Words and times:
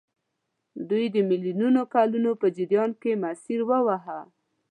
دوی 0.89 1.05
د 1.15 1.17
میلیونونو 1.29 1.81
کلونو 1.93 2.31
په 2.41 2.47
جریان 2.57 2.91
کې 3.01 3.21
مسیر 3.23 3.59
وواهه. 3.69 4.19